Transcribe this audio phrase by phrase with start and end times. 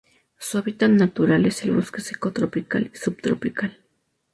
[0.39, 3.77] Su hábitat natural es el bosque seco tropical o subtropical.